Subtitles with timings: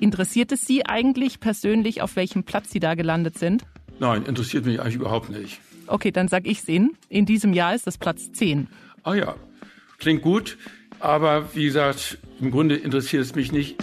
[0.00, 3.64] Interessiert es Sie eigentlich persönlich, auf welchem Platz Sie da gelandet sind?
[3.98, 5.60] Nein, interessiert mich eigentlich überhaupt nicht.
[5.86, 6.96] Okay, dann sag ich's Ihnen.
[7.08, 8.68] In diesem Jahr ist das Platz 10.
[9.02, 9.34] Ah ja,
[9.98, 10.58] klingt gut,
[11.00, 13.76] aber wie gesagt, im Grunde interessiert es mich nicht.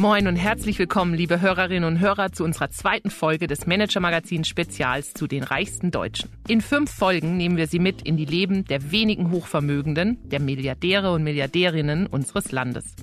[0.00, 5.12] Moin und herzlich willkommen, liebe Hörerinnen und Hörer, zu unserer zweiten Folge des Manager-Magazins Spezials
[5.12, 6.30] zu den reichsten Deutschen.
[6.48, 11.12] In fünf Folgen nehmen wir Sie mit in die Leben der wenigen Hochvermögenden, der Milliardäre
[11.12, 12.96] und Milliardärinnen unseres Landes.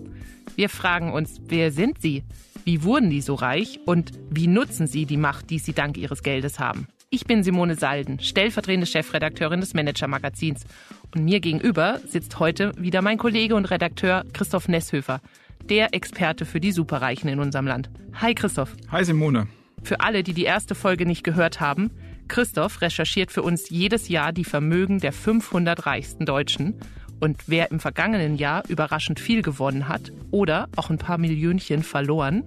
[0.55, 2.23] Wir fragen uns, wer sind sie?
[2.65, 3.79] Wie wurden die so reich?
[3.85, 6.87] Und wie nutzen sie die Macht, die sie dank ihres Geldes haben?
[7.11, 10.65] Ich bin Simone Salden, stellvertretende Chefredakteurin des Manager-Magazins.
[11.13, 15.21] Und mir gegenüber sitzt heute wieder mein Kollege und Redakteur Christoph Nesshöfer,
[15.69, 17.89] der Experte für die Superreichen in unserem Land.
[18.13, 18.75] Hi Christoph.
[18.91, 19.47] Hi Simone.
[19.83, 21.91] Für alle, die die erste Folge nicht gehört haben,
[22.27, 26.79] Christoph recherchiert für uns jedes Jahr die Vermögen der 500 reichsten Deutschen.
[27.19, 32.43] Und wer im vergangenen Jahr überraschend viel gewonnen hat oder auch ein paar Millionchen verloren,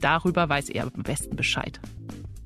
[0.00, 1.80] darüber weiß er am besten Bescheid.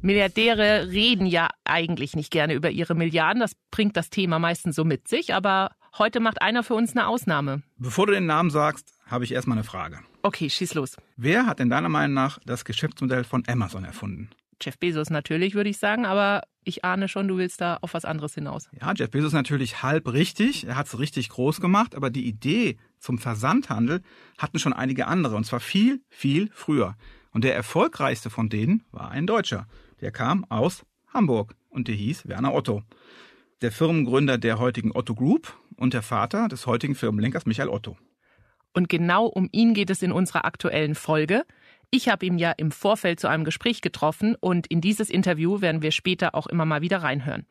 [0.02, 3.40] Milliardäre reden ja eigentlich nicht gerne über ihre Milliarden.
[3.40, 5.32] Das bringt das Thema meistens so mit sich.
[5.32, 7.62] Aber heute macht einer für uns eine Ausnahme.
[7.78, 10.00] Bevor du den Namen sagst, habe ich erstmal eine Frage.
[10.22, 10.96] Okay, schieß los.
[11.16, 14.30] Wer hat denn deiner Meinung nach das Geschäftsmodell von Amazon erfunden?
[14.60, 18.04] Jeff Bezos natürlich, würde ich sagen, aber ich ahne schon, du willst da auf was
[18.04, 18.68] anderes hinaus.
[18.80, 20.66] Ja, Jeff Bezos natürlich halb richtig.
[20.66, 24.00] Er hat es richtig groß gemacht, aber die Idee zum Versandhandel
[24.38, 26.96] hatten schon einige andere und zwar viel, viel früher.
[27.32, 29.66] Und der erfolgreichste von denen war ein Deutscher.
[30.00, 32.82] Der kam aus Hamburg und der hieß Werner Otto.
[33.60, 37.96] Der Firmengründer der heutigen Otto Group und der Vater des heutigen Firmenlenkers Michael Otto.
[38.74, 41.46] Und genau um ihn geht es in unserer aktuellen Folge.
[41.90, 45.80] Ich habe ihn ja im Vorfeld zu einem Gespräch getroffen und in dieses Interview werden
[45.80, 47.46] wir später auch immer mal wieder reinhören.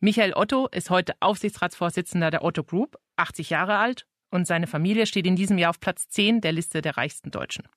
[0.00, 5.26] Michael Otto ist heute Aufsichtsratsvorsitzender der Otto Group, 80 Jahre alt und seine Familie steht
[5.26, 7.68] in diesem Jahr auf Platz 10 der Liste der reichsten Deutschen.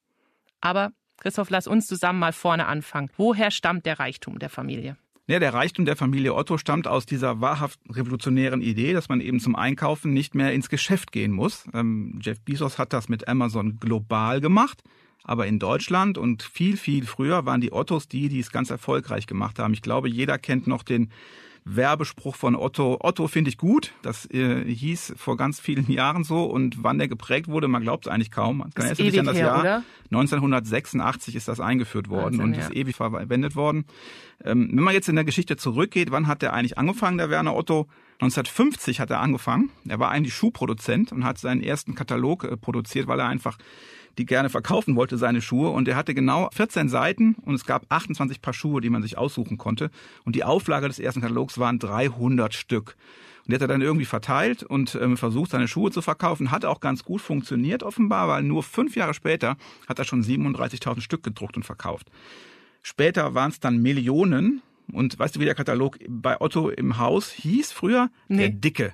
[0.61, 3.09] Aber Christoph, lass uns zusammen mal vorne anfangen.
[3.17, 4.97] Woher stammt der Reichtum der Familie?
[5.29, 9.41] Ja, der Reichtum der Familie Otto stammt aus dieser wahrhaft revolutionären Idee, dass man eben
[9.41, 11.65] zum Einkaufen nicht mehr ins Geschäft gehen muss.
[11.73, 14.83] Ähm, Jeff Bezos hat das mit Amazon global gemacht.
[15.25, 19.27] Aber in Deutschland und viel, viel früher waren die Ottos die, die es ganz erfolgreich
[19.27, 19.73] gemacht haben.
[19.73, 21.11] Ich glaube, jeder kennt noch den
[21.69, 22.97] Werbespruch von Otto.
[23.01, 23.93] Otto finde ich gut.
[24.01, 26.45] Das äh, hieß vor ganz vielen Jahren so.
[26.45, 28.59] Und wann der geprägt wurde, man glaubt es eigentlich kaum.
[28.59, 29.83] Man kann sich an das her, Jahr oder?
[30.11, 32.59] 1986 ist das eingeführt worden 19, und ja.
[32.61, 33.85] ist ewig verwendet worden.
[34.43, 37.55] Ähm, wenn man jetzt in der Geschichte zurückgeht, wann hat der eigentlich angefangen, der Werner
[37.55, 37.87] Otto?
[38.19, 39.69] 1950 hat er angefangen.
[39.87, 43.57] Er war eigentlich Schuhproduzent und hat seinen ersten Katalog äh, produziert, weil er einfach
[44.17, 45.69] die gerne verkaufen wollte, seine Schuhe.
[45.69, 49.17] Und er hatte genau 14 Seiten und es gab 28 Paar Schuhe, die man sich
[49.17, 49.89] aussuchen konnte.
[50.25, 52.95] Und die Auflage des ersten Katalogs waren 300 Stück.
[53.45, 56.51] Und die hat er dann irgendwie verteilt und ähm, versucht, seine Schuhe zu verkaufen.
[56.51, 59.55] Hat auch ganz gut funktioniert offenbar, weil nur fünf Jahre später
[59.87, 62.11] hat er schon 37.000 Stück gedruckt und verkauft.
[62.81, 64.61] Später waren es dann Millionen
[64.91, 68.09] und weißt du, wie der Katalog bei Otto im Haus hieß früher?
[68.27, 68.37] Nee.
[68.37, 68.93] Der Dicke.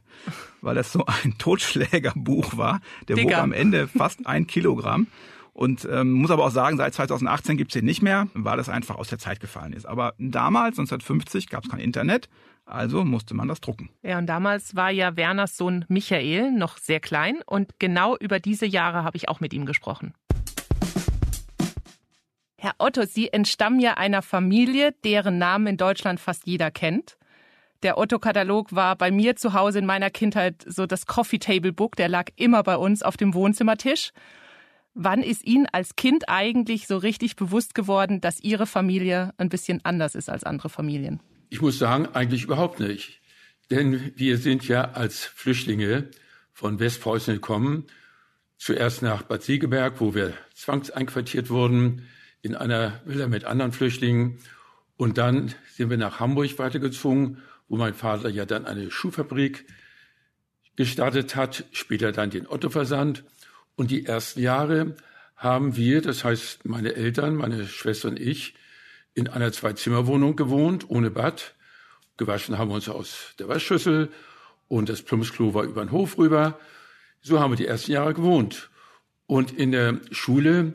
[0.62, 2.80] Weil das so ein Totschlägerbuch war.
[3.08, 3.30] Der Dicker.
[3.30, 5.08] wog am Ende fast ein Kilogramm.
[5.54, 8.96] Und ähm, muss aber auch sagen, seit 2018 gibt's den nicht mehr, weil das einfach
[8.96, 9.86] aus der Zeit gefallen ist.
[9.86, 12.28] Aber damals, 1950, gab's kein Internet,
[12.66, 13.90] also musste man das drucken.
[14.02, 18.66] Ja, und damals war ja Werners Sohn Michael noch sehr klein und genau über diese
[18.66, 20.16] Jahre habe ich auch mit ihm gesprochen.
[22.64, 27.18] Herr Otto, Sie entstammen ja einer Familie, deren Namen in Deutschland fast jeder kennt.
[27.84, 31.98] Der Otto-Katalog war bei mir zu Hause in meiner Kindheit so das Coffee Table Book,
[31.98, 34.12] der lag immer bei uns auf dem Wohnzimmertisch.
[34.94, 39.82] Wann ist Ihnen als Kind eigentlich so richtig bewusst geworden, dass Ihre Familie ein bisschen
[39.84, 41.20] anders ist als andere Familien?
[41.50, 43.20] Ich muss sagen, eigentlich überhaupt nicht.
[43.72, 46.08] Denn wir sind ja als Flüchtlinge
[46.54, 47.88] von Westpreußen gekommen,
[48.56, 52.08] zuerst nach Bad Segeberg, wo wir zwangseinquartiert wurden,
[52.44, 54.38] in einer Villa mit anderen Flüchtlingen.
[54.98, 59.66] Und dann sind wir nach Hamburg weitergezogen, wo mein Vater ja dann eine Schuhfabrik
[60.76, 63.24] gestartet hat, später dann den Otto-Versand.
[63.76, 64.96] Und die ersten Jahre
[65.36, 68.54] haben wir, das heißt meine Eltern, meine Schwester und ich,
[69.16, 71.56] in einer Zwei-Zimmer-Wohnung gewohnt, ohne Bad.
[72.18, 74.12] Gewaschen haben wir uns aus der Waschschüssel
[74.68, 76.60] und das Plumpsklo war über den Hof rüber.
[77.22, 78.70] So haben wir die ersten Jahre gewohnt.
[79.28, 80.74] Und in der Schule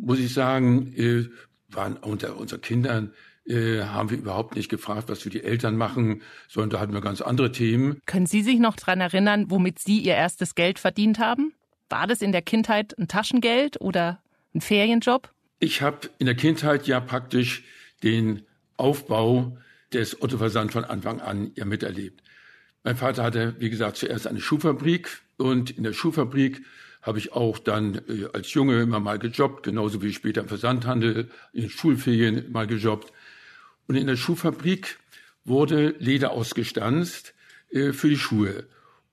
[0.00, 1.28] muss ich sagen, äh,
[1.68, 3.12] waren unter unseren Kindern
[3.50, 7.00] äh, haben wir überhaupt nicht gefragt, was für die Eltern machen, sondern da hatten wir
[7.00, 8.00] ganz andere Themen.
[8.06, 11.52] Können Sie sich noch dran erinnern, womit Sie Ihr erstes Geld verdient haben?
[11.88, 14.22] War das in der Kindheit ein Taschengeld oder
[14.54, 15.32] ein Ferienjob?
[15.58, 17.64] Ich habe in der Kindheit ja praktisch
[18.02, 18.42] den
[18.76, 19.56] Aufbau
[19.92, 22.22] des Otto-Versand von Anfang an ja miterlebt.
[22.84, 26.62] Mein Vater hatte, wie gesagt, zuerst eine Schuhfabrik und in der Schuhfabrik
[27.02, 31.30] habe ich auch dann äh, als Junge immer mal gejobbt, genauso wie später im Versandhandel,
[31.52, 33.12] in Schulferien mal gejobbt.
[33.86, 34.98] Und in der Schuhfabrik
[35.44, 37.34] wurde Leder ausgestanzt
[37.70, 38.64] äh, für die Schuhe.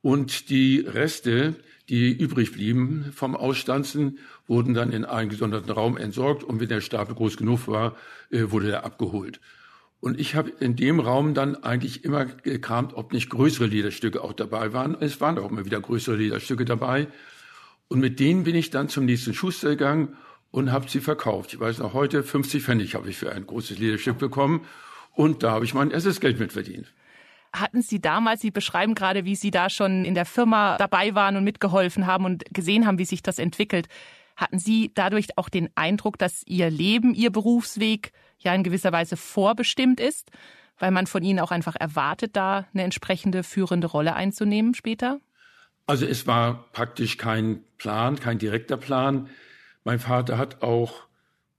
[0.01, 1.55] Und die Reste,
[1.89, 6.81] die übrig blieben vom Ausstanzen, wurden dann in einen gesonderten Raum entsorgt und wenn der
[6.81, 7.95] Stapel groß genug war,
[8.29, 9.39] äh, wurde er abgeholt.
[9.99, 14.33] Und ich habe in dem Raum dann eigentlich immer gekramt, ob nicht größere Lederstücke auch
[14.33, 14.95] dabei waren.
[14.99, 17.07] Es waren auch immer wieder größere Lederstücke dabei.
[17.89, 20.17] Und mit denen bin ich dann zum nächsten Schuster gegangen
[20.51, 21.53] und habe sie verkauft.
[21.53, 24.65] Ich weiß noch heute, 50 Pfennig habe ich für ein großes Lederstück bekommen.
[25.13, 26.93] Und da habe ich mein erstes Geld mit verdient.
[27.53, 31.37] Hatten Sie damals, Sie beschreiben gerade, wie Sie da schon in der Firma dabei waren
[31.37, 33.87] und mitgeholfen haben und gesehen haben, wie sich das entwickelt.
[34.35, 39.17] Hatten Sie dadurch auch den Eindruck, dass Ihr Leben, Ihr Berufsweg ja in gewisser Weise
[39.17, 40.29] vorbestimmt ist,
[40.77, 45.19] weil man von Ihnen auch einfach erwartet, da eine entsprechende führende Rolle einzunehmen später?
[45.87, 49.29] Also es war praktisch kein Plan, kein direkter Plan.
[49.83, 51.07] Mein Vater hat auch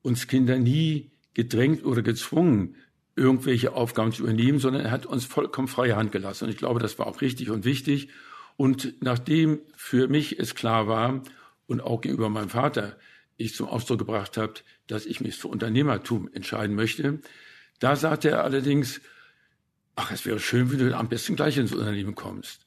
[0.03, 2.77] uns Kinder nie gedrängt oder gezwungen,
[3.17, 6.45] irgendwelche Aufgaben zu übernehmen, sondern er hat uns vollkommen freie Hand gelassen.
[6.45, 8.11] Und ich glaube, das war auch richtig und wichtig.
[8.57, 11.23] Und nachdem für mich es klar war,
[11.69, 12.97] und auch gegenüber meinem Vater
[13.37, 14.55] ich zum Ausdruck gebracht habe,
[14.89, 17.21] dass ich mich für Unternehmertum entscheiden möchte.
[17.79, 19.01] Da sagte er allerdings,
[19.95, 22.67] ach, es wäre schön, wenn du am besten gleich ins Unternehmen kommst.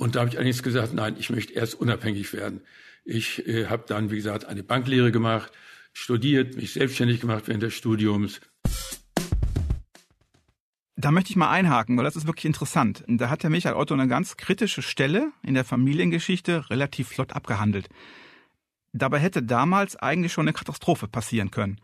[0.00, 2.62] Und da habe ich allerdings gesagt, nein, ich möchte erst unabhängig werden.
[3.04, 5.52] Ich äh, habe dann, wie gesagt, eine Banklehre gemacht,
[5.92, 8.40] studiert, mich selbstständig gemacht während des Studiums.
[10.96, 13.04] Da möchte ich mal einhaken, weil das ist wirklich interessant.
[13.08, 17.90] Da hat der Michael Otto eine ganz kritische Stelle in der Familiengeschichte relativ flott abgehandelt.
[18.94, 21.78] Dabei hätte damals eigentlich schon eine Katastrophe passieren können.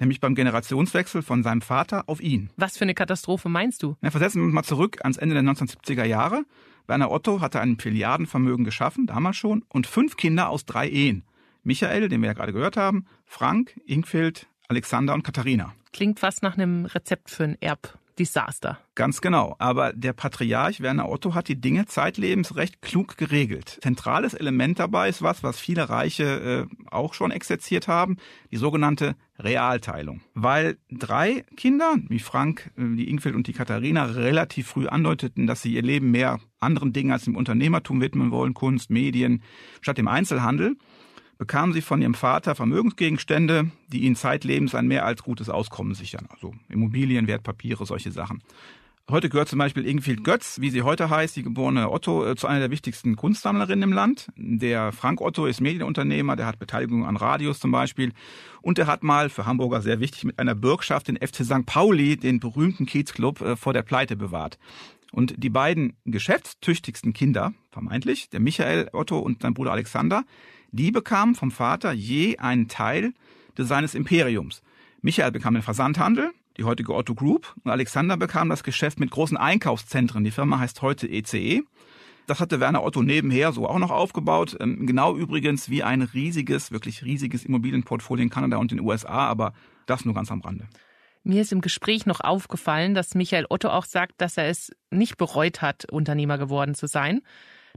[0.00, 2.50] Nämlich beim Generationswechsel von seinem Vater auf ihn.
[2.56, 3.96] Was für eine Katastrophe meinst du?
[4.00, 6.44] Na, versetzen wir uns mal zurück ans Ende der 1970er Jahre.
[6.86, 11.24] Werner Otto hatte ein Milliardenvermögen geschaffen, damals schon, und fünf Kinder aus drei Ehen.
[11.62, 15.74] Michael, den wir ja gerade gehört haben, Frank, Ingfild, Alexander und Katharina.
[15.92, 17.98] Klingt fast nach einem Rezept für ein Erb.
[18.18, 18.78] Desaster.
[18.94, 19.56] Ganz genau.
[19.58, 23.78] Aber der Patriarch Werner Otto hat die Dinge zeitlebens recht klug geregelt.
[23.82, 28.16] Zentrales Element dabei ist was, was viele Reiche äh, auch schon exerziert haben,
[28.50, 30.22] die sogenannte Realteilung.
[30.34, 35.62] Weil drei Kinder, wie Frank, äh, die Ingfeld und die Katharina, relativ früh andeuteten, dass
[35.62, 39.42] sie ihr Leben mehr anderen Dingen als dem Unternehmertum widmen wollen, Kunst, Medien,
[39.80, 40.76] statt dem Einzelhandel,
[41.38, 46.26] bekamen sie von ihrem Vater Vermögensgegenstände, die ihnen zeitlebens ein mehr als gutes Auskommen sichern.
[46.30, 48.42] Also Immobilien, Wertpapiere, solche Sachen.
[49.08, 52.48] Heute gehört zum Beispiel Ingfield Götz, wie sie heute heißt, die geborene Otto, äh, zu
[52.48, 54.32] einer der wichtigsten Kunstsammlerinnen im Land.
[54.34, 58.12] Der Frank Otto ist Medienunternehmer, der hat Beteiligung an Radios zum Beispiel.
[58.62, 61.64] Und er hat mal, für Hamburger sehr wichtig, mit einer Bürgschaft den FC St.
[61.66, 64.58] Pauli, den berühmten Kiezclub, äh, vor der Pleite bewahrt.
[65.12, 70.24] Und die beiden geschäftstüchtigsten Kinder, vermeintlich, der Michael Otto und sein Bruder Alexander,
[70.72, 73.12] die bekamen vom Vater je einen Teil
[73.56, 74.62] seines Imperiums.
[75.00, 79.36] Michael bekam den Versandhandel, die heutige Otto Group, und Alexander bekam das Geschäft mit großen
[79.36, 80.24] Einkaufszentren.
[80.24, 81.38] Die Firma heißt heute ECE.
[81.38, 81.62] E.
[82.26, 84.56] Das hatte Werner Otto nebenher so auch noch aufgebaut.
[84.60, 89.52] Ähm, genau übrigens wie ein riesiges, wirklich riesiges Immobilienportfolio in Kanada und den USA, aber
[89.86, 90.66] das nur ganz am Rande.
[91.22, 95.16] Mir ist im Gespräch noch aufgefallen, dass Michael Otto auch sagt, dass er es nicht
[95.16, 97.20] bereut hat, Unternehmer geworden zu sein.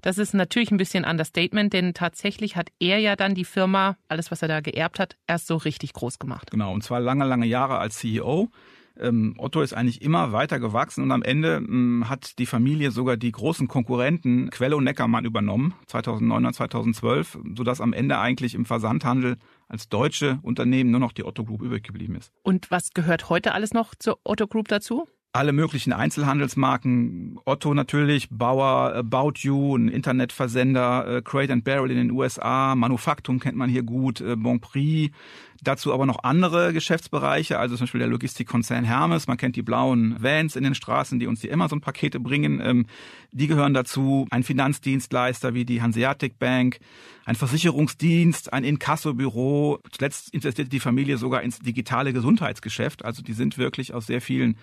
[0.01, 4.32] Das ist natürlich ein bisschen Understatement, denn tatsächlich hat er ja dann die Firma, alles
[4.32, 6.51] was er da geerbt hat, erst so richtig groß gemacht.
[6.51, 8.50] Genau, und zwar lange, lange Jahre als CEO.
[9.00, 13.15] Ähm, Otto ist eigentlich immer weiter gewachsen und am Ende ähm, hat die Familie sogar
[13.15, 19.38] die großen Konkurrenten Quello Neckermann übernommen, 2009 und 2012, sodass am Ende eigentlich im Versandhandel
[19.70, 22.34] als deutsche Unternehmen nur noch die Otto Group übrig geblieben ist.
[22.44, 25.08] Und was gehört heute alles noch zur Otto Group dazu?
[25.31, 31.98] Alle möglichen Einzelhandelsmarken, Otto natürlich, Bauer, About You, ein Internetversender, äh, Crate and Barrel in
[31.98, 35.15] den USA, Manufaktum kennt man hier gut, äh, Bonprix,
[35.62, 40.15] dazu aber noch andere Geschäftsbereiche, also zum Beispiel der Logistikkonzern Hermes, man kennt die blauen
[40.19, 42.88] Vans in den Straßen, die uns die Amazon-Pakete bringen, ähm,
[43.31, 46.79] die gehören dazu, ein Finanzdienstleister wie die Hanseatic Bank,
[47.25, 53.59] ein Versicherungsdienst, ein Inkassobüro, zuletzt investierte die Familie sogar ins digitale Gesundheitsgeschäft, also die sind
[53.59, 54.57] wirklich aus sehr vielen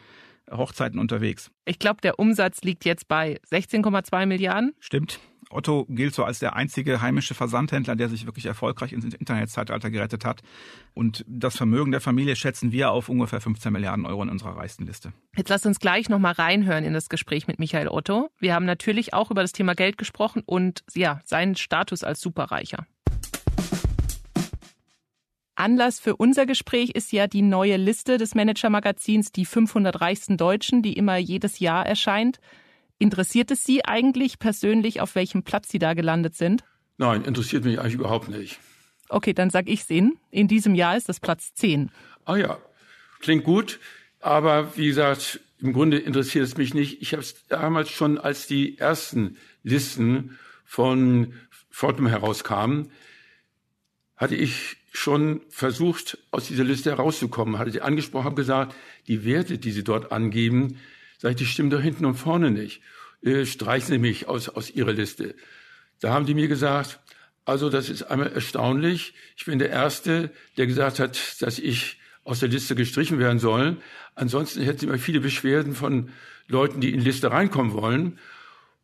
[0.50, 1.50] Hochzeiten unterwegs.
[1.64, 4.74] Ich glaube, der Umsatz liegt jetzt bei 16,2 Milliarden.
[4.80, 5.20] Stimmt.
[5.50, 10.24] Otto gilt so als der einzige heimische Versandhändler, der sich wirklich erfolgreich ins Internetzeitalter gerettet
[10.24, 10.42] hat.
[10.92, 14.86] Und das Vermögen der Familie schätzen wir auf ungefähr 15 Milliarden Euro in unserer reichsten
[14.86, 15.12] Liste.
[15.36, 18.30] Jetzt lasst uns gleich nochmal reinhören in das Gespräch mit Michael Otto.
[18.38, 22.86] Wir haben natürlich auch über das Thema Geld gesprochen und ja, seinen Status als Superreicher.
[25.56, 30.82] Anlass für unser Gespräch ist ja die neue Liste des Manager-Magazins, die 500 reichsten Deutschen,
[30.82, 32.38] die immer jedes Jahr erscheint.
[32.98, 36.64] Interessiert es Sie eigentlich persönlich, auf welchem Platz Sie da gelandet sind?
[36.98, 38.58] Nein, interessiert mich eigentlich überhaupt nicht.
[39.08, 40.18] Okay, dann sag ich's Ihnen.
[40.30, 41.90] In diesem Jahr ist das Platz 10.
[42.24, 42.58] Ah ja,
[43.20, 43.80] klingt gut.
[44.20, 47.00] Aber wie gesagt, im Grunde interessiert es mich nicht.
[47.02, 51.34] Ich habe es damals schon, als die ersten Listen von
[51.70, 52.90] Fortum herauskamen,
[54.16, 58.74] hatte ich schon versucht, aus dieser Liste herauszukommen, hatte sie angesprochen, habe gesagt,
[59.08, 60.78] die Werte, die sie dort angeben,
[61.18, 62.80] sage ich, die stimmen doch hinten und vorne nicht.
[63.22, 65.34] Äh, streichen Sie mich aus, aus Ihrer Liste.
[66.00, 67.00] Da haben die mir gesagt,
[67.44, 69.14] also das ist einmal erstaunlich.
[69.36, 73.76] Ich bin der Erste, der gesagt hat, dass ich aus der Liste gestrichen werden soll.
[74.14, 76.10] Ansonsten hätten sie immer viele Beschwerden von
[76.48, 78.18] Leuten, die in die Liste reinkommen wollen.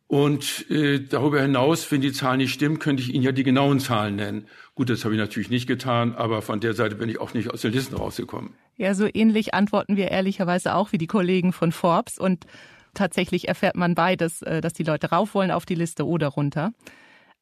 [0.07, 3.79] Und äh, darüber hinaus, wenn die Zahlen nicht stimmen, könnte ich Ihnen ja die genauen
[3.79, 4.47] Zahlen nennen.
[4.75, 7.49] Gut, das habe ich natürlich nicht getan, aber von der Seite bin ich auch nicht
[7.49, 8.53] aus den Listen rausgekommen.
[8.75, 12.19] Ja, so ähnlich antworten wir ehrlicherweise auch wie die Kollegen von Forbes.
[12.19, 12.45] Und
[12.93, 16.73] tatsächlich erfährt man beides, äh, dass die Leute rauf wollen auf die Liste oder runter.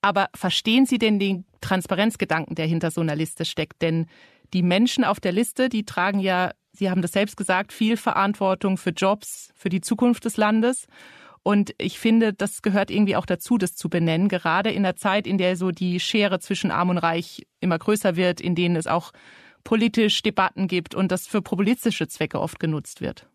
[0.02, 3.82] Aber verstehen Sie denn den Transparenzgedanken, der hinter so einer Liste steckt?
[3.82, 4.08] Denn
[4.54, 8.78] die Menschen auf der Liste, die tragen ja, Sie haben das selbst gesagt, viel Verantwortung
[8.78, 10.88] für Jobs, für die Zukunft des Landes.
[11.44, 15.26] Und ich finde, das gehört irgendwie auch dazu, das zu benennen, gerade in der Zeit,
[15.26, 18.86] in der so die Schere zwischen Arm und Reich immer größer wird, in denen es
[18.86, 19.12] auch
[19.64, 23.28] politisch Debatten gibt und das für populistische Zwecke oft genutzt wird.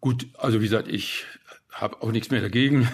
[0.00, 1.24] Gut, also wie gesagt, ich
[1.70, 2.88] habe auch nichts mehr dagegen.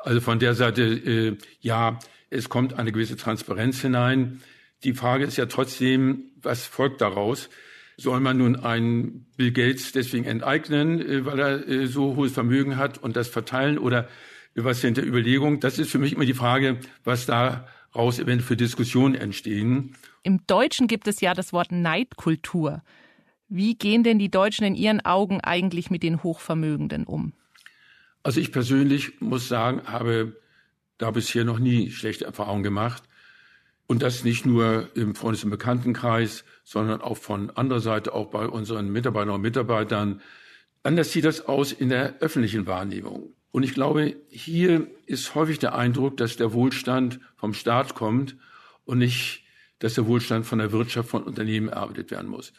[0.00, 1.98] Also von der Seite, äh, ja,
[2.30, 4.40] es kommt eine gewisse Transparenz hinein.
[4.84, 7.50] Die Frage ist ja trotzdem, was folgt daraus?
[8.00, 12.76] Soll man nun einen Bill Gates deswegen enteignen, äh, weil er äh, so hohes Vermögen
[12.76, 14.08] hat und das verteilen oder
[14.54, 15.60] was sind der Überlegung?
[15.60, 19.94] Das ist für mich immer die Frage, was daraus eventuell für Diskussionen entstehen.
[20.22, 22.82] Im Deutschen gibt es ja das Wort Neidkultur.
[23.48, 27.32] Wie gehen denn die Deutschen in Ihren Augen eigentlich mit den Hochvermögenden um?
[28.22, 30.36] Also ich persönlich muss sagen, habe
[30.98, 33.04] da bisher noch nie schlechte Erfahrungen gemacht.
[33.88, 38.46] Und das nicht nur im Freundes- und Bekanntenkreis, sondern auch von anderer Seite, auch bei
[38.46, 40.20] unseren Mitarbeiterinnen und Mitarbeitern.
[40.82, 43.32] Anders sieht das aus in der öffentlichen Wahrnehmung.
[43.50, 48.36] Und ich glaube, hier ist häufig der Eindruck, dass der Wohlstand vom Staat kommt
[48.84, 49.42] und nicht,
[49.78, 52.52] dass der Wohlstand von der Wirtschaft, von Unternehmen erarbeitet werden muss.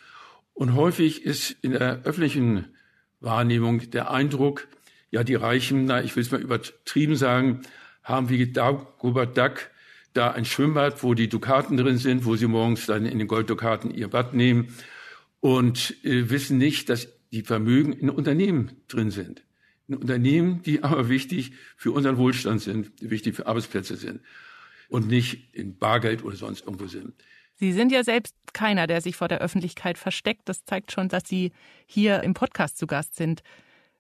[0.56, 2.66] Und häufig ist in der öffentlichen
[3.20, 4.68] Wahrnehmung der Eindruck,
[5.12, 7.62] ja, die Reichen, na, ich will es mal übertrieben sagen,
[8.04, 9.70] haben wie Dagobert Duck
[10.14, 13.94] da ein Schwimmbad, wo die Dukaten drin sind, wo sie morgens dann in den Golddukaten
[13.94, 14.74] ihr Bad nehmen
[15.40, 19.44] und äh, wissen nicht, dass die Vermögen in Unternehmen drin sind.
[19.88, 24.22] In Unternehmen, die aber wichtig für unseren Wohlstand sind, wichtig für Arbeitsplätze sind
[24.90, 27.14] und nicht in Bargeld oder sonst irgendwo sind.
[27.56, 30.44] Sie sind ja selbst keiner, der sich vor der Öffentlichkeit versteckt.
[30.46, 31.52] Das zeigt schon, dass Sie
[31.86, 33.44] hier im Podcast zu Gast sind.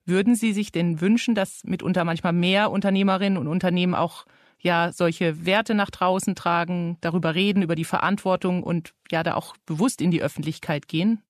[0.05, 4.25] Würden Sie sich denn wünschen, dass mitunter manchmal mehr Unternehmerinnen und Unternehmen auch
[4.59, 9.55] ja solche Werte nach draußen tragen, darüber reden, über die Verantwortung und ja da auch
[9.65, 11.21] bewusst in die Öffentlichkeit gehen?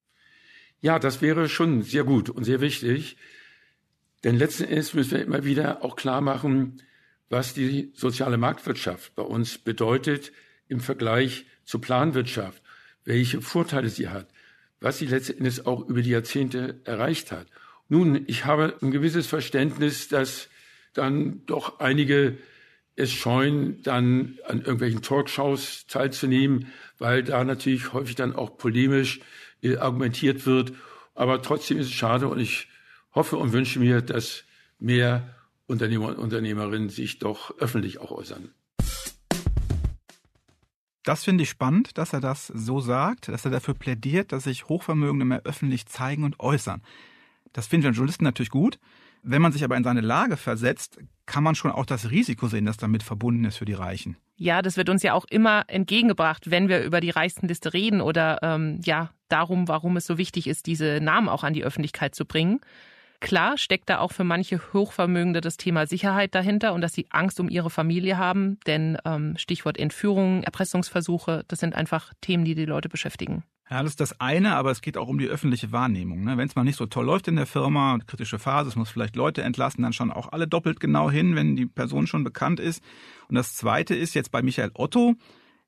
[0.81, 3.17] Ja, das wäre schon sehr gut und sehr wichtig.
[4.23, 6.81] Denn letzten Endes müssen wir immer wieder auch klar machen,
[7.29, 10.31] was die soziale Marktwirtschaft bei uns bedeutet
[10.67, 12.61] im Vergleich zur Planwirtschaft,
[13.05, 14.27] welche Vorteile sie hat,
[14.79, 17.47] was sie letzten Endes auch über die Jahrzehnte erreicht hat.
[17.87, 20.49] Nun, ich habe ein gewisses Verständnis, dass
[20.93, 22.37] dann doch einige
[22.99, 29.21] es scheuen, dann an irgendwelchen Talkshows teilzunehmen, weil da natürlich häufig dann auch polemisch
[29.61, 30.73] äh, argumentiert wird.
[31.15, 32.67] Aber trotzdem ist es schade und ich
[33.15, 34.43] hoffe und wünsche mir, dass
[34.79, 38.49] mehr Unternehmer und Unternehmerinnen sich doch öffentlich auch äußern.
[41.03, 44.67] Das finde ich spannend, dass er das so sagt, dass er dafür plädiert, dass sich
[44.67, 46.83] Hochvermögende mehr öffentlich zeigen und äußern.
[47.53, 48.77] Das finden wir Journalisten natürlich gut.
[49.23, 52.65] Wenn man sich aber in seine Lage versetzt, kann man schon auch das Risiko sehen,
[52.65, 54.17] das damit verbunden ist für die Reichen.
[54.35, 58.39] Ja, das wird uns ja auch immer entgegengebracht, wenn wir über die Reichstenliste reden oder
[58.41, 62.25] ähm, ja darum, warum es so wichtig ist, diese Namen auch an die Öffentlichkeit zu
[62.25, 62.61] bringen.
[63.19, 67.39] Klar steckt da auch für manche Hochvermögende das Thema Sicherheit dahinter und dass sie Angst
[67.39, 72.65] um ihre Familie haben, denn ähm, Stichwort Entführung, Erpressungsversuche, das sind einfach Themen, die die
[72.65, 73.43] Leute beschäftigen.
[73.69, 76.23] Ja, das ist das eine, aber es geht auch um die öffentliche Wahrnehmung.
[76.23, 76.37] Ne?
[76.37, 79.15] Wenn es mal nicht so toll läuft in der Firma, kritische Phase, es muss vielleicht
[79.15, 82.83] Leute entlassen, dann schauen auch alle doppelt genau hin, wenn die Person schon bekannt ist.
[83.27, 85.13] Und das zweite ist jetzt bei Michael Otto.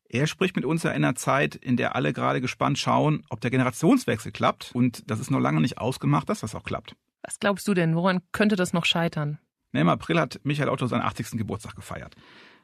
[0.09, 3.39] Er spricht mit uns ja in einer Zeit, in der alle gerade gespannt schauen, ob
[3.39, 4.71] der Generationswechsel klappt.
[4.73, 6.95] Und das ist noch lange nicht ausgemacht, dass das auch klappt.
[7.21, 7.95] Was glaubst du denn?
[7.95, 9.37] Woran könnte das noch scheitern?
[9.73, 11.37] Im April hat Michael Otto seinen 80.
[11.37, 12.15] Geburtstag gefeiert.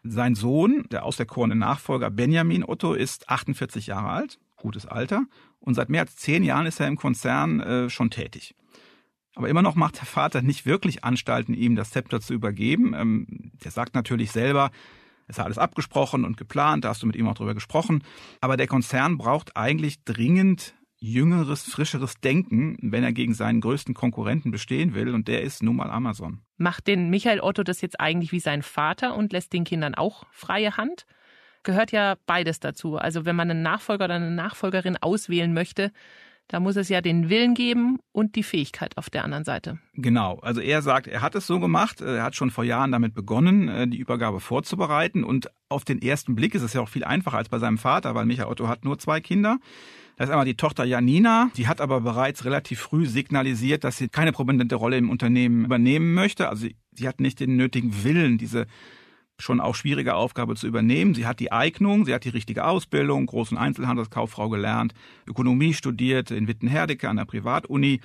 [0.04, 4.40] Sein Sohn, der auserkorene Nachfolger Benjamin Otto, ist 48 Jahre alt.
[4.68, 5.26] Gutes Alter
[5.62, 8.54] und seit mehr als zehn Jahren ist er im Konzern äh, schon tätig.
[9.34, 12.94] Aber immer noch macht der Vater nicht wirklich Anstalten, ihm das Zepter zu übergeben.
[12.94, 14.72] Ähm, der sagt natürlich selber,
[15.28, 18.04] es ist alles abgesprochen und geplant, da hast du mit ihm auch drüber gesprochen.
[18.42, 24.52] Aber der Konzern braucht eigentlich dringend jüngeres, frischeres Denken, wenn er gegen seinen größten Konkurrenten
[24.52, 26.42] bestehen will, und der ist nun mal Amazon.
[26.58, 30.26] Macht den Michael Otto das jetzt eigentlich wie sein Vater und lässt den Kindern auch
[30.32, 31.06] freie Hand?
[31.68, 32.96] Gehört ja beides dazu.
[32.96, 35.92] Also wenn man einen Nachfolger oder eine Nachfolgerin auswählen möchte,
[36.48, 39.78] da muss es ja den Willen geben und die Fähigkeit auf der anderen Seite.
[39.94, 40.40] Genau.
[40.40, 42.00] Also er sagt, er hat es so gemacht.
[42.00, 45.26] Er hat schon vor Jahren damit begonnen, äh, die Übergabe vorzubereiten.
[45.26, 48.16] Und auf den ersten Blick ist es ja auch viel einfacher als bei seinem Vater,
[48.16, 49.58] weil Michael Otto hat nur zwei Kinder.
[50.16, 54.08] Da ist einmal die Tochter Janina, die hat aber bereits relativ früh signalisiert, dass sie
[54.08, 56.48] keine prominente Rolle im Unternehmen übernehmen möchte.
[56.48, 58.68] Also sie, sie hat nicht den nötigen Willen, diese
[59.38, 61.14] schon auch schwierige Aufgabe zu übernehmen.
[61.14, 64.94] Sie hat die Eignung, sie hat die richtige Ausbildung, großen Einzelhandelskauffrau gelernt,
[65.28, 68.02] Ökonomie studiert in Wittenherdecke an der Privatuni.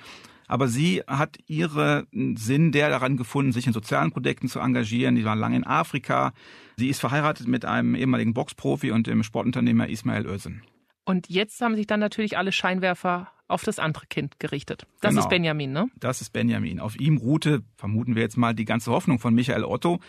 [0.47, 5.15] Aber sie hat ihren Sinn der daran gefunden, sich in sozialen Projekten zu engagieren.
[5.15, 6.33] Die war lange in Afrika.
[6.77, 10.61] Sie ist verheiratet mit einem ehemaligen Boxprofi und dem Sportunternehmer Ismail Özin.
[11.05, 14.85] Und jetzt haben sich dann natürlich alle Scheinwerfer auf das andere Kind gerichtet.
[15.01, 15.21] Das genau.
[15.21, 15.87] ist Benjamin, ne?
[15.99, 16.79] Das ist Benjamin.
[16.79, 19.99] Auf ihm ruhte, vermuten wir jetzt mal, die ganze Hoffnung von Michael Otto.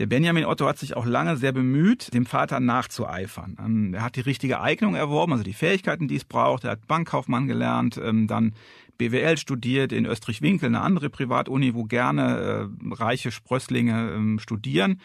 [0.00, 3.58] Der Benjamin Otto hat sich auch lange sehr bemüht, dem Vater nachzueifern.
[3.62, 6.64] Ähm, er hat die richtige Eignung erworben, also die Fähigkeiten, die es braucht.
[6.64, 8.54] Er hat Bankkaufmann gelernt, ähm, dann
[8.96, 15.02] BWL studiert in Österreich-Winkel, eine andere Privatuni, wo gerne äh, reiche Sprösslinge ähm, studieren.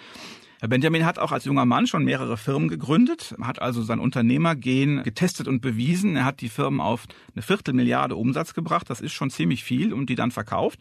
[0.65, 5.49] Benjamin hat auch als junger Mann schon mehrere Firmen gegründet, hat also sein Unternehmergehen getestet
[5.49, 6.15] und bewiesen.
[6.15, 7.03] Er hat die Firmen auf
[7.35, 8.89] eine Viertelmilliarde Umsatz gebracht.
[8.89, 10.79] Das ist schon ziemlich viel und die dann verkauft.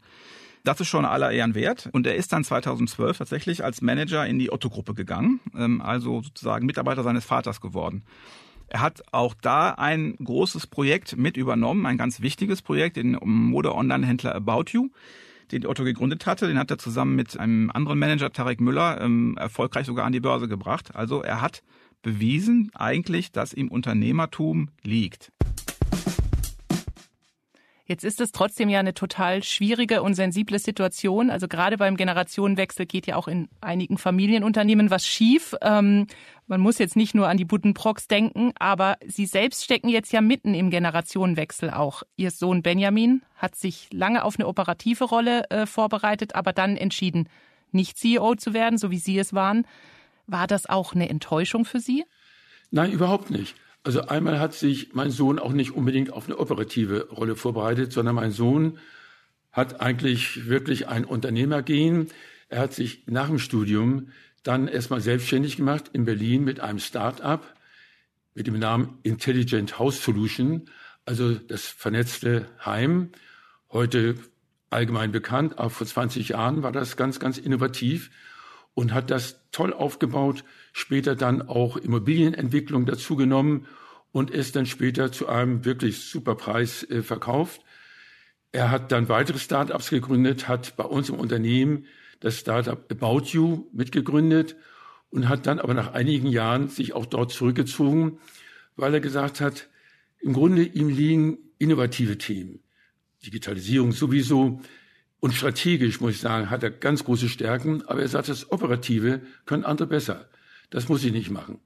[0.64, 1.90] Das ist schon aller Ehren wert.
[1.92, 6.66] Und er ist dann 2012 tatsächlich als Manager in die Otto-Gruppe gegangen, ähm, also sozusagen
[6.66, 8.02] Mitarbeiter seines Vaters geworden.
[8.68, 14.35] Er hat auch da ein großes Projekt mit übernommen, ein ganz wichtiges Projekt, den Mode-Online-Händler
[14.35, 14.88] About You
[15.53, 16.46] den Otto gegründet hatte.
[16.46, 20.20] Den hat er zusammen mit einem anderen Manager, Tarek Müller, ähm, erfolgreich sogar an die
[20.20, 20.94] Börse gebracht.
[20.94, 21.62] Also er hat
[22.03, 25.33] bewiesen eigentlich, dass ihm Unternehmertum liegt.
[27.87, 31.29] Jetzt ist es trotzdem ja eine total schwierige und sensible Situation.
[31.29, 35.55] Also gerade beim Generationenwechsel geht ja auch in einigen Familienunternehmen was schief.
[35.61, 36.07] Ähm,
[36.47, 40.23] man muss jetzt nicht nur an die Buddenbrocks denken, aber Sie selbst stecken jetzt ja
[40.23, 42.03] mitten im Generationenwechsel auch.
[42.16, 47.29] Ihr Sohn Benjamin hat sich lange auf eine operative Rolle äh, vorbereitet, aber dann entschieden,
[47.70, 49.66] nicht CEO zu werden, so wie Sie es waren.
[50.27, 52.05] War das auch eine Enttäuschung für Sie?
[52.70, 53.55] Nein, überhaupt nicht.
[53.85, 58.14] Also einmal hat sich mein Sohn auch nicht unbedingt auf eine operative Rolle vorbereitet, sondern
[58.14, 58.79] mein Sohn
[59.53, 62.09] hat eigentlich wirklich ein Unternehmergehen.
[62.49, 64.09] Er hat sich nach dem Studium
[64.42, 67.55] dann erstmal selbstständig gemacht in Berlin mit einem Start-up
[68.35, 70.68] mit dem Namen Intelligent House Solution,
[71.05, 73.11] also das vernetzte Heim.
[73.70, 74.16] Heute
[74.70, 78.11] allgemein bekannt, aber vor 20 Jahren war das ganz, ganz innovativ
[78.75, 80.42] und hat das toll aufgebaut,
[80.75, 83.67] später dann auch Immobilienentwicklung dazu genommen
[84.13, 87.63] und ist dann später zu einem wirklich super Preis äh, verkauft.
[88.53, 91.87] Er hat dann weitere Startups gegründet, hat bei uns im Unternehmen
[92.21, 94.57] das Startup About You mitgegründet
[95.11, 98.19] und hat dann aber nach einigen Jahren sich auch dort zurückgezogen,
[98.77, 99.69] weil er gesagt hat,
[100.21, 102.61] im Grunde ihm liegen innovative Themen.
[103.25, 104.61] Digitalisierung sowieso,
[105.21, 109.23] und strategisch, muss ich sagen, hat er ganz große Stärken, aber er sagt, das Operative
[109.47, 110.29] können andere besser.
[110.75, 111.61] Das muss ich nicht machen.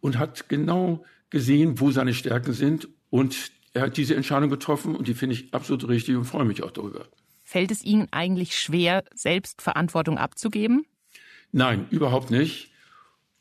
[0.00, 2.88] Und hat genau gesehen, wo seine Stärken sind.
[3.10, 6.62] Und er hat diese Entscheidung getroffen und die finde ich absolut richtig und freue mich
[6.62, 7.06] auch darüber.
[7.42, 10.86] Fällt es Ihnen eigentlich schwer, selbst Verantwortung abzugeben?
[11.52, 12.70] Nein, überhaupt nicht.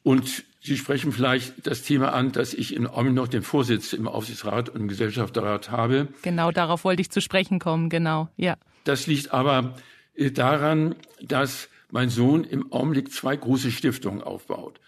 [0.04, 4.10] Und Sie sprechen vielleicht das Thema an, dass ich in Omni noch den Vorsitz im
[4.10, 6.10] Aufsichtsrat und im Gesellschafterrat habe.
[6.22, 8.58] Genau, darauf wollte ich zu sprechen kommen, genau, ja.
[8.84, 9.76] Das liegt aber
[10.16, 14.82] äh, daran, dass mein Sohn im Augenblick zwei große Stiftungen aufbaut.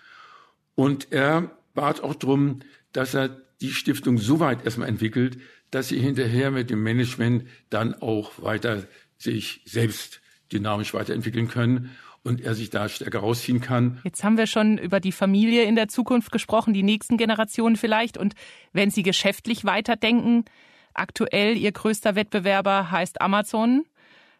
[0.75, 2.59] Und er bat auch darum,
[2.91, 3.29] dass er
[3.61, 5.37] die Stiftung so weit erstmal entwickelt,
[5.71, 8.83] dass sie hinterher mit dem Management dann auch weiter
[9.17, 11.91] sich selbst dynamisch weiterentwickeln können
[12.23, 13.99] und er sich da stärker rausziehen kann.
[14.03, 18.17] Jetzt haben wir schon über die Familie in der Zukunft gesprochen, die nächsten Generationen vielleicht.
[18.17, 18.35] Und
[18.73, 20.45] wenn Sie geschäftlich weiterdenken,
[20.95, 23.83] Aktuell Ihr größter Wettbewerber heißt Amazon.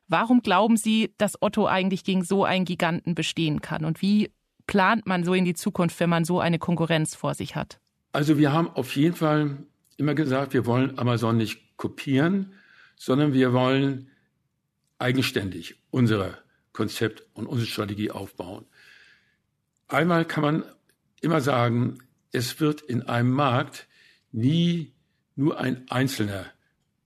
[0.07, 3.83] Warum glauben Sie, dass Otto eigentlich gegen so einen Giganten bestehen kann?
[3.83, 4.31] Und wie
[4.67, 7.79] plant man so in die Zukunft, wenn man so eine Konkurrenz vor sich hat?
[8.11, 9.57] Also wir haben auf jeden Fall
[9.97, 12.53] immer gesagt, wir wollen Amazon nicht kopieren,
[12.95, 14.09] sondern wir wollen
[14.99, 16.37] eigenständig unser
[16.71, 18.65] Konzept und unsere Strategie aufbauen.
[19.87, 20.63] Einmal kann man
[21.21, 21.99] immer sagen,
[22.31, 23.87] es wird in einem Markt
[24.31, 24.93] nie
[25.35, 26.45] nur ein Einzelner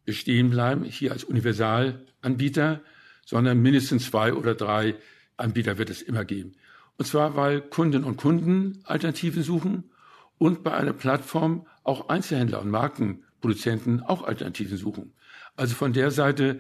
[0.05, 2.81] bestehen bleiben, hier als Universalanbieter,
[3.25, 4.95] sondern mindestens zwei oder drei
[5.37, 6.53] Anbieter wird es immer geben.
[6.99, 9.89] Und zwar, weil Kunden und Kunden Alternativen suchen
[10.37, 15.13] und bei einer Plattform auch Einzelhändler und Markenproduzenten auch Alternativen suchen.
[15.55, 16.59] Also von der Seite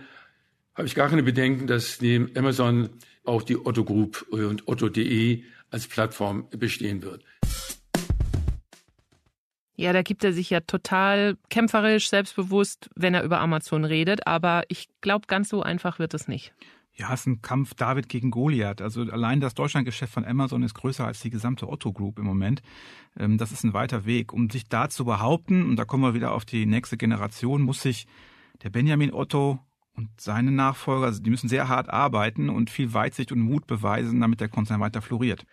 [0.75, 2.89] habe ich gar keine Bedenken, dass neben Amazon
[3.25, 7.21] auch die Otto Group und Otto.de als Plattform bestehen wird.
[9.75, 14.25] Ja, da gibt er sich ja total kämpferisch, selbstbewusst, wenn er über Amazon redet.
[14.25, 16.53] Aber ich glaube, ganz so einfach wird es nicht.
[16.99, 18.81] Ja, es ist ein Kampf David gegen Goliath.
[18.81, 22.61] Also allein das Deutschlandgeschäft von Amazon ist größer als die gesamte Otto Group im Moment.
[23.17, 24.33] Ähm, das ist ein weiter Weg.
[24.33, 27.81] Um sich da zu behaupten, und da kommen wir wieder auf die nächste Generation, muss
[27.81, 28.05] sich
[28.63, 29.59] der Benjamin Otto
[29.95, 34.19] und seine Nachfolger, also die müssen sehr hart arbeiten und viel Weitsicht und Mut beweisen,
[34.19, 35.45] damit der Konzern weiter floriert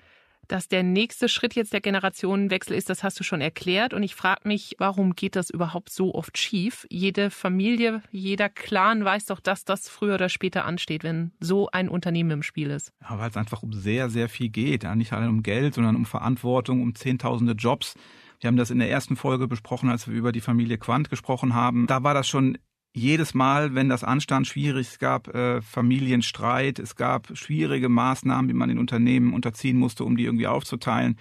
[0.48, 3.94] dass der nächste Schritt jetzt der Generationenwechsel ist, das hast du schon erklärt.
[3.94, 6.86] Und ich frage mich, warum geht das überhaupt so oft schief?
[6.90, 11.88] Jede Familie, jeder Clan weiß doch, dass das früher oder später ansteht, wenn so ein
[11.88, 12.92] Unternehmen im Spiel ist.
[13.02, 14.84] Ja, weil es einfach um sehr, sehr viel geht.
[14.84, 17.94] Ja, nicht allein um Geld, sondern um Verantwortung, um zehntausende Jobs.
[18.40, 21.54] Wir haben das in der ersten Folge besprochen, als wir über die Familie Quant gesprochen
[21.54, 21.86] haben.
[21.86, 22.58] Da war das schon
[22.96, 28.54] jedes Mal, wenn das anstand, schwierig, es gab äh, Familienstreit, es gab schwierige Maßnahmen, die
[28.54, 31.18] man in Unternehmen unterziehen musste, um die irgendwie aufzuteilen.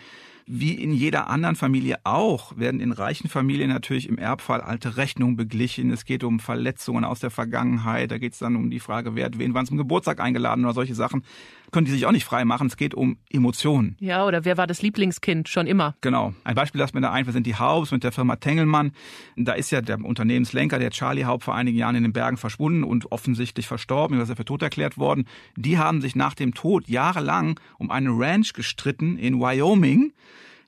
[0.47, 5.35] Wie in jeder anderen Familie auch, werden in reichen Familien natürlich im Erbfall alte Rechnungen
[5.35, 5.89] beglichen.
[5.89, 8.11] Es geht um Verletzungen aus der Vergangenheit.
[8.11, 10.75] Da geht es dann um die Frage, wer hat wen wann zum Geburtstag eingeladen oder
[10.75, 11.23] solche Sachen.
[11.71, 12.67] Können die sich auch nicht frei machen.
[12.67, 13.97] Es geht um Emotionen.
[13.99, 15.95] Ja, oder wer war das Lieblingskind schon immer?
[16.01, 16.35] Genau.
[16.43, 18.91] Ein Beispiel, das mir da ein, wir sind die Haubs mit der Firma Tengelmann.
[19.35, 22.83] Da ist ja der Unternehmenslenker, der Charlie Haupt, vor einigen Jahren in den Bergen verschwunden
[22.83, 25.25] und offensichtlich verstorben, ist er für tot erklärt worden.
[25.55, 30.13] Die haben sich nach dem Tod jahrelang um eine Ranch gestritten in Wyoming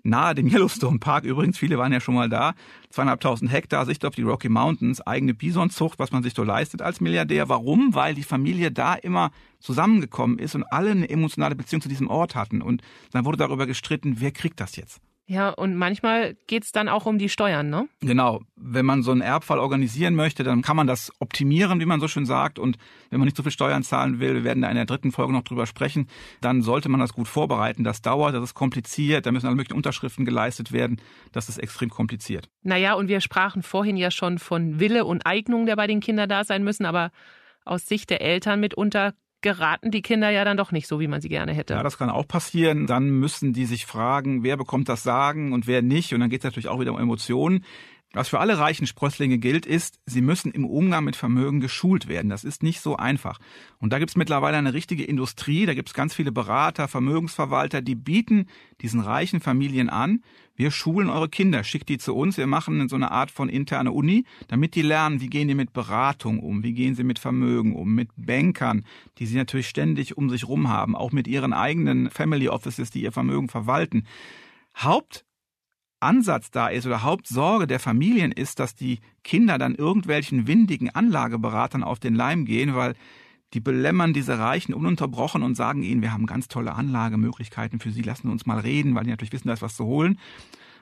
[0.07, 2.53] nahe dem Yellowstone Park übrigens, viele waren ja schon mal da,
[2.89, 7.01] zweieinhalbtausend Hektar, Sicht auf die Rocky Mountains, eigene Bisonzucht, was man sich so leistet als
[7.01, 7.49] Milliardär.
[7.49, 7.93] Warum?
[7.93, 12.35] Weil die Familie da immer zusammengekommen ist und alle eine emotionale Beziehung zu diesem Ort
[12.35, 12.61] hatten.
[12.61, 15.01] Und dann wurde darüber gestritten, wer kriegt das jetzt?
[15.29, 17.89] Ja, und manchmal geht's dann auch um die Steuern, ne?
[17.99, 18.43] Genau.
[18.55, 22.07] Wenn man so einen Erbfall organisieren möchte, dann kann man das optimieren, wie man so
[22.07, 22.59] schön sagt.
[22.59, 22.77] Und
[23.09, 25.33] wenn man nicht so viel Steuern zahlen will, wir werden da in der dritten Folge
[25.33, 26.07] noch drüber sprechen,
[26.39, 27.83] dann sollte man das gut vorbereiten.
[27.83, 31.01] Das dauert, das ist kompliziert, da müssen alle möglichen Unterschriften geleistet werden.
[31.33, 32.49] Das ist extrem kompliziert.
[32.63, 36.29] Naja, und wir sprachen vorhin ja schon von Wille und Eignung, der bei den Kindern
[36.29, 37.11] da sein müssen, aber
[37.65, 39.13] aus Sicht der Eltern mitunter
[39.47, 41.73] geraten die Kinder ja dann doch nicht so, wie man sie gerne hätte.
[41.73, 42.85] Ja, das kann auch passieren.
[42.85, 46.13] Dann müssen die sich fragen, wer bekommt das Sagen und wer nicht.
[46.13, 47.63] Und dann geht es natürlich auch wieder um Emotionen.
[48.13, 52.29] Was für alle reichen Sprösslinge gilt, ist, sie müssen im Umgang mit Vermögen geschult werden.
[52.29, 53.37] Das ist nicht so einfach.
[53.79, 57.81] Und da gibt es mittlerweile eine richtige Industrie, da gibt es ganz viele Berater, Vermögensverwalter,
[57.81, 58.47] die bieten
[58.81, 60.21] diesen reichen Familien an,
[60.55, 63.91] wir schulen eure Kinder, schickt die zu uns, wir machen so eine Art von interne
[63.91, 67.75] Uni, damit die lernen, wie gehen die mit Beratung um, wie gehen sie mit Vermögen
[67.75, 68.83] um, mit Bankern,
[69.19, 73.03] die sie natürlich ständig um sich rum haben, auch mit ihren eigenen Family Offices, die
[73.03, 74.05] ihr Vermögen verwalten.
[74.75, 75.26] Haupt
[75.99, 81.83] Ansatz da ist oder Hauptsorge der Familien ist, dass die Kinder dann irgendwelchen windigen Anlageberatern
[81.83, 82.95] auf den Leim gehen, weil
[83.53, 88.01] die belämmern diese Reichen ununterbrochen und sagen ihnen, wir haben ganz tolle Anlagemöglichkeiten für sie,
[88.01, 90.19] lassen uns mal reden, weil die natürlich wissen, da ist was zu holen.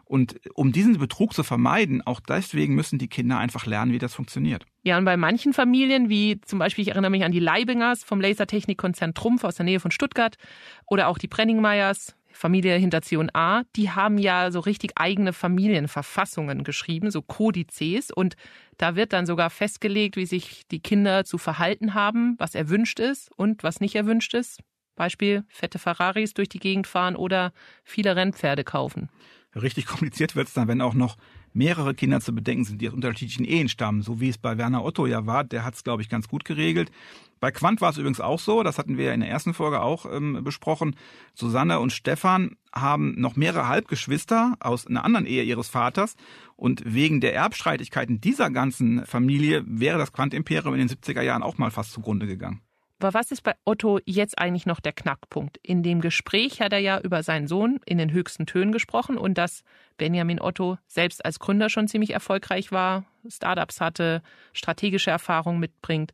[0.08, 4.14] Und um diesen Betrug zu vermeiden, auch deswegen müssen die Kinder einfach lernen, wie das
[4.14, 4.66] funktioniert.
[4.84, 8.22] Ja, und bei manchen Familien, wie zum Beispiel, ich erinnere mich an die Leibingers vom
[8.22, 10.38] Lasertechnikkonzern Trumpf aus der Nähe von Stuttgart
[10.86, 17.10] oder auch die Brenningmeyers, Familie hinter C&A, die haben ja so richtig eigene Familienverfassungen geschrieben,
[17.10, 18.12] so Kodizes.
[18.12, 18.36] Und
[18.78, 23.32] da wird dann sogar festgelegt, wie sich die Kinder zu verhalten haben, was erwünscht ist
[23.38, 24.60] und was nicht erwünscht ist.
[24.96, 29.10] Beispiel fette Ferraris durch die Gegend fahren oder viele Rennpferde kaufen.
[29.56, 31.18] Richtig kompliziert wird es dann, wenn auch noch
[31.56, 34.84] mehrere Kinder zu bedenken sind, die aus unterschiedlichen Ehen stammen, so wie es bei Werner
[34.84, 35.44] Otto ja war.
[35.44, 36.92] Der hat es, glaube ich, ganz gut geregelt.
[37.40, 39.82] Bei Quant war es übrigens auch so, das hatten wir ja in der ersten Folge
[39.82, 40.96] auch ähm, besprochen.
[41.34, 46.16] Susanne und Stefan haben noch mehrere Halbgeschwister aus einer anderen Ehe ihres Vaters.
[46.56, 51.58] Und wegen der Erbstreitigkeiten dieser ganzen Familie wäre das Quant-Imperium in den 70er Jahren auch
[51.58, 52.62] mal fast zugrunde gegangen.
[53.00, 55.58] Aber was ist bei Otto jetzt eigentlich noch der Knackpunkt?
[55.62, 59.38] In dem Gespräch hat er ja über seinen Sohn in den höchsten Tönen gesprochen und
[59.38, 59.64] dass
[59.98, 64.22] Benjamin Otto selbst als Gründer schon ziemlich erfolgreich war, Startups hatte,
[64.54, 66.14] strategische Erfahrung mitbringt.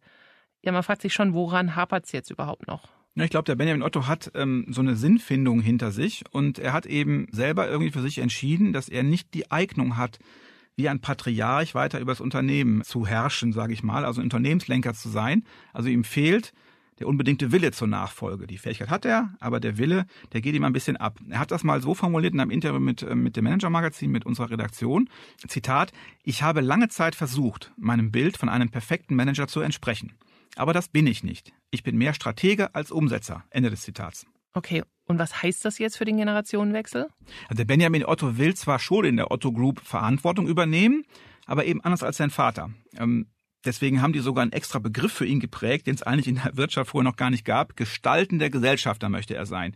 [0.63, 2.89] Ja, man fragt sich schon, woran hapert es jetzt überhaupt noch?
[3.13, 6.74] Ja, ich glaube, der Benjamin Otto hat ähm, so eine Sinnfindung hinter sich und er
[6.74, 10.20] hat eben selber irgendwie für sich entschieden, dass er nicht die Eignung hat,
[10.78, 15.10] wie ein Patriarch weiter über das Unternehmen zu herrschen, sage ich mal, also Unternehmenslenker zu
[15.10, 15.44] sein.
[15.74, 16.54] Also ihm fehlt
[17.02, 18.48] der unbedingte Wille zur Nachfolge.
[18.48, 21.20] Die Fähigkeit hat er, aber der Wille, der geht ihm ein bisschen ab.
[21.30, 24.26] Er hat das mal so formuliert in einem Interview mit, äh, mit dem Manager-Magazin, mit
[24.26, 25.10] unserer Redaktion.
[25.48, 25.92] Zitat,
[26.24, 30.14] ich habe lange Zeit versucht, meinem Bild von einem perfekten Manager zu entsprechen.
[30.56, 31.54] Aber das bin ich nicht.
[31.72, 33.44] Ich bin mehr Stratege als Umsetzer.
[33.50, 34.28] Ende des Zitats.
[34.54, 37.08] Okay, und was heißt das jetzt für den Generationenwechsel?
[37.48, 41.04] Also der Benjamin Otto will zwar schon in der Otto Group Verantwortung übernehmen,
[41.48, 42.70] aber eben anders als sein Vater.
[42.98, 43.28] Ähm,
[43.65, 46.58] deswegen haben die sogar einen extra Begriff für ihn geprägt, den es eigentlich in der
[46.58, 47.76] Wirtschaft vorher noch gar nicht gab.
[47.76, 49.76] Gestaltender Gesellschafter möchte er sein.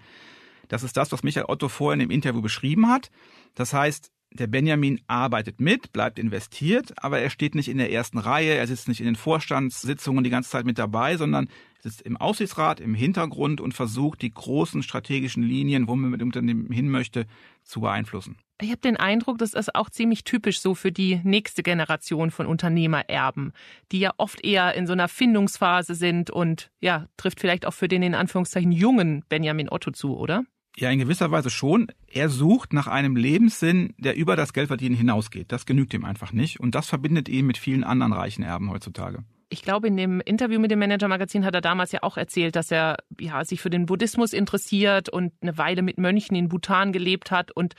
[0.67, 3.11] Das ist das, was Michael Otto vorhin im Interview beschrieben hat.
[3.53, 8.17] Das heißt, der Benjamin arbeitet mit, bleibt investiert, aber er steht nicht in der ersten
[8.17, 11.47] Reihe, er sitzt nicht in den Vorstandssitzungen die ganze Zeit mit dabei, sondern
[11.81, 16.29] sitzt im Aussichtsrat im Hintergrund und versucht, die großen strategischen Linien, wo man mit dem
[16.29, 17.25] Unternehmen hin möchte,
[17.63, 18.37] zu beeinflussen.
[18.61, 22.45] Ich habe den Eindruck, das ist auch ziemlich typisch so für die nächste Generation von
[22.45, 23.51] Unternehmererben,
[23.91, 27.87] die ja oft eher in so einer Findungsphase sind und ja, trifft vielleicht auch für
[27.87, 30.43] den in Anführungszeichen jungen Benjamin Otto zu, oder?
[30.77, 31.87] Ja, in gewisser Weise schon.
[32.07, 35.51] Er sucht nach einem Lebenssinn, der über das Geldverdienen hinausgeht.
[35.51, 36.59] Das genügt ihm einfach nicht.
[36.59, 39.23] Und das verbindet ihn mit vielen anderen reichen Erben heutzutage.
[39.47, 42.71] Ich glaube, in dem Interview mit dem Manager-Magazin hat er damals ja auch erzählt, dass
[42.71, 47.31] er ja, sich für den Buddhismus interessiert und eine Weile mit Mönchen in Bhutan gelebt
[47.31, 47.51] hat.
[47.51, 47.75] Und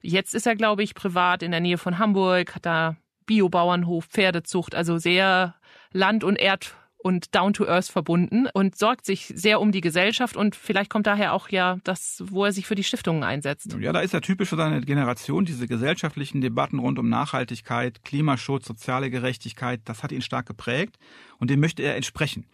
[0.00, 4.74] jetzt ist er, glaube ich, privat in der Nähe von Hamburg, hat da Biobauernhof, Pferdezucht,
[4.74, 5.54] also sehr
[5.92, 10.36] Land- und Erd und down to earth verbunden und sorgt sich sehr um die Gesellschaft
[10.36, 13.76] und vielleicht kommt daher auch ja das, wo er sich für die Stiftungen einsetzt.
[13.80, 18.66] Ja, da ist er typisch für seine Generation, diese gesellschaftlichen Debatten rund um Nachhaltigkeit, Klimaschutz,
[18.66, 20.98] soziale Gerechtigkeit, das hat ihn stark geprägt
[21.38, 22.46] und dem möchte er entsprechen.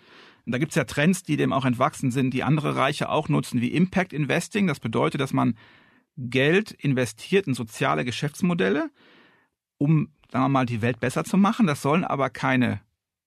[0.44, 3.62] Und da gibt's ja Trends, die dem auch entwachsen sind, die andere Reiche auch nutzen,
[3.62, 4.66] wie Impact Investing.
[4.66, 5.56] Das bedeutet, dass man
[6.16, 8.90] Geld investiert in soziale Geschäftsmodelle,
[9.78, 11.66] um, sagen wir mal, die Welt besser zu machen.
[11.66, 12.80] Das sollen aber keine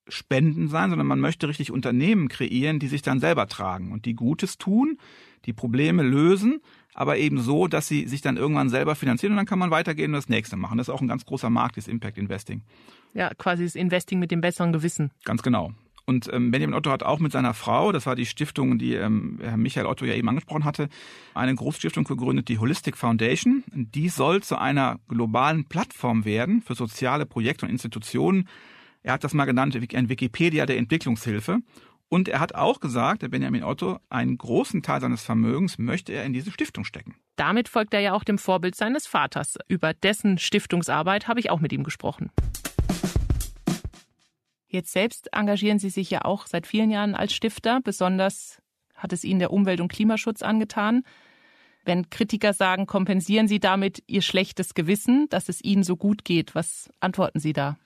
[0.10, 4.14] Spenden sein, sondern man möchte richtig Unternehmen kreieren, die sich dann selber tragen und die
[4.14, 4.98] Gutes tun,
[5.46, 6.62] die Probleme lösen,
[6.94, 10.12] aber eben so, dass sie sich dann irgendwann selber finanzieren und dann kann man weitergehen
[10.12, 10.78] und das nächste machen.
[10.78, 12.64] Das ist auch ein ganz großer Markt, das Impact Investing.
[13.14, 15.12] Ja, quasi das Investing mit dem besseren Gewissen.
[15.24, 15.74] Ganz genau.
[16.10, 19.40] Und ähm, Benjamin Otto hat auch mit seiner Frau, das war die Stiftung, die ähm,
[19.42, 20.88] Herr Michael Otto ja eben angesprochen hatte,
[21.34, 23.66] eine Großstiftung gegründet, die Holistic Foundation.
[23.74, 28.48] Die soll zu einer globalen Plattform werden für soziale Projekte und Institutionen,
[29.08, 31.60] er hat das mal genannt, ein Wikipedia der Entwicklungshilfe.
[32.10, 36.26] Und er hat auch gesagt, der Benjamin Otto, einen großen Teil seines Vermögens möchte er
[36.26, 37.16] in diese Stiftung stecken.
[37.38, 39.58] Damit folgt er ja auch dem Vorbild seines Vaters.
[39.70, 42.32] Über dessen Stiftungsarbeit habe ich auch mit ihm gesprochen.
[44.68, 47.80] Jetzt selbst engagieren Sie sich ja auch seit vielen Jahren als Stifter.
[47.82, 48.62] Besonders
[48.94, 51.04] hat es Ihnen der Umwelt- und Klimaschutz angetan.
[51.86, 56.56] Wenn Kritiker sagen, kompensieren Sie damit Ihr schlechtes Gewissen, dass es Ihnen so gut geht,
[56.56, 57.78] was antworten Sie da?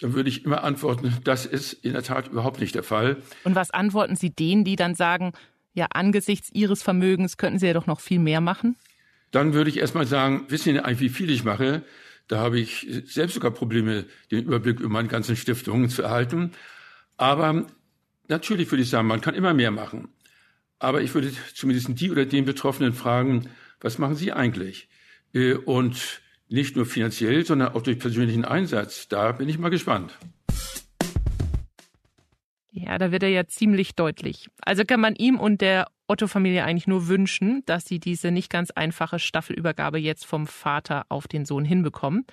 [0.00, 3.16] Dann würde ich immer antworten, das ist in der Tat überhaupt nicht der Fall.
[3.44, 5.32] Und was antworten Sie denen, die dann sagen,
[5.74, 8.76] ja, angesichts Ihres Vermögens könnten Sie ja doch noch viel mehr machen?
[9.30, 11.82] Dann würde ich erstmal sagen, wissen Sie eigentlich, wie viel ich mache?
[12.28, 16.52] Da habe ich selbst sogar Probleme, den Überblick über meine ganzen Stiftungen zu erhalten.
[17.16, 17.66] Aber
[18.28, 20.08] natürlich würde ich sagen, man kann immer mehr machen.
[20.78, 23.48] Aber ich würde zumindest die oder den Betroffenen fragen,
[23.80, 24.88] was machen Sie eigentlich?
[25.34, 29.08] Äh, und nicht nur finanziell, sondern auch durch persönlichen Einsatz.
[29.08, 30.18] Da bin ich mal gespannt.
[32.70, 34.48] Ja, da wird er ja ziemlich deutlich.
[34.60, 38.70] Also kann man ihm und der Otto-Familie eigentlich nur wünschen, dass sie diese nicht ganz
[38.70, 42.24] einfache Staffelübergabe jetzt vom Vater auf den Sohn hinbekommen.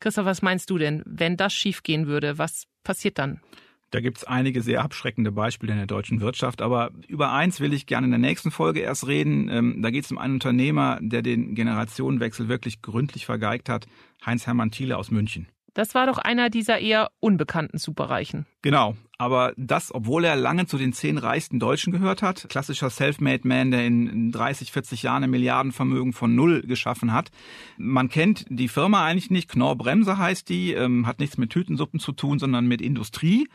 [0.00, 3.40] Christoph, was meinst du denn, wenn das schiefgehen würde, was passiert dann?
[3.90, 7.86] Da gibt's einige sehr abschreckende Beispiele in der deutschen Wirtschaft, aber über eins will ich
[7.86, 9.48] gerne in der nächsten Folge erst reden.
[9.48, 13.86] Ähm, da geht es um einen Unternehmer, der den Generationenwechsel wirklich gründlich vergeigt hat,
[14.24, 15.48] Heinz-Hermann Thiele aus München.
[15.74, 18.46] Das war doch einer dieser eher unbekannten Superreichen.
[18.62, 23.46] Genau, aber das, obwohl er lange zu den zehn reichsten Deutschen gehört hat, klassischer Self-Made
[23.46, 27.30] Man, der in 30, 40 Jahren ein Milliardenvermögen von null geschaffen hat.
[27.76, 32.00] Man kennt die Firma eigentlich nicht, Knorr Bremse heißt die, ähm, hat nichts mit Tütensuppen
[32.00, 33.46] zu tun, sondern mit Industrie.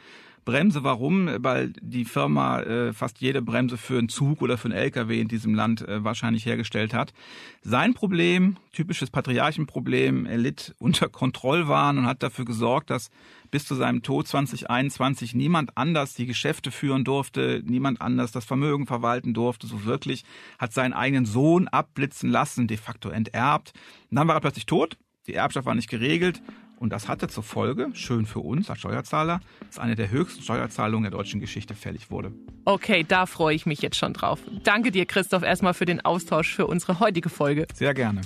[0.45, 0.83] Bremse.
[0.83, 1.29] Warum?
[1.39, 5.27] Weil die Firma äh, fast jede Bremse für einen Zug oder für einen LKW in
[5.27, 7.13] diesem Land äh, wahrscheinlich hergestellt hat.
[7.61, 13.09] Sein Problem, typisches Patriarchenproblem, er litt unter Kontrollwahn und hat dafür gesorgt, dass
[13.51, 18.85] bis zu seinem Tod 2021 niemand anders die Geschäfte führen durfte, niemand anders das Vermögen
[18.85, 19.67] verwalten durfte.
[19.67, 20.23] So wirklich
[20.59, 23.73] hat seinen eigenen Sohn abblitzen lassen, de facto enterbt.
[24.11, 24.97] Und dann war er plötzlich tot.
[25.27, 26.41] Die Erbschaft war nicht geregelt
[26.77, 31.03] und das hatte zur Folge, schön für uns als Steuerzahler, dass eine der höchsten Steuerzahlungen
[31.03, 32.31] der deutschen Geschichte fällig wurde.
[32.65, 34.39] Okay, da freue ich mich jetzt schon drauf.
[34.63, 37.67] Danke dir, Christoph, erstmal für den Austausch für unsere heutige Folge.
[37.73, 38.21] Sehr gerne.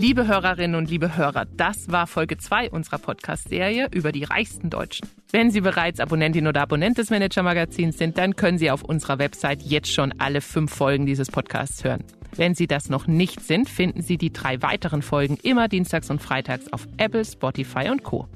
[0.00, 5.08] Liebe Hörerinnen und liebe Hörer, das war Folge 2 unserer Podcast-Serie über die reichsten Deutschen.
[5.32, 9.60] Wenn Sie bereits Abonnentin oder Abonnent des Manager-Magazins sind, dann können Sie auf unserer Website
[9.62, 12.04] jetzt schon alle fünf Folgen dieses Podcasts hören.
[12.36, 16.22] Wenn Sie das noch nicht sind, finden Sie die drei weiteren Folgen immer dienstags und
[16.22, 18.28] freitags auf Apple, Spotify und Co.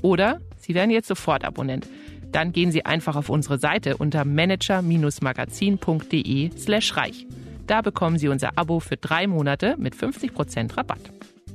[0.00, 1.86] Oder Sie werden jetzt sofort Abonnent.
[2.30, 7.26] Dann gehen Sie einfach auf unsere Seite unter manager-magazin.de slash reich.
[7.66, 11.12] Da bekommen Sie unser Abo für drei Monate mit 50% Rabatt.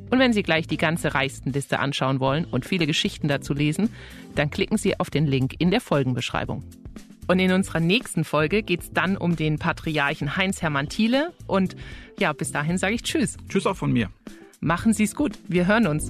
[0.09, 3.89] Und wenn Sie gleich die ganze Reichstenliste anschauen wollen und viele Geschichten dazu lesen,
[4.35, 6.63] dann klicken Sie auf den Link in der Folgenbeschreibung.
[7.27, 11.33] Und in unserer nächsten Folge geht es dann um den Patriarchen Heinz Hermann Thiele.
[11.45, 11.75] Und
[12.19, 13.37] ja, bis dahin sage ich Tschüss.
[13.49, 14.09] Tschüss auch von mir.
[14.59, 15.37] Machen Sie es gut.
[15.47, 16.09] Wir hören uns.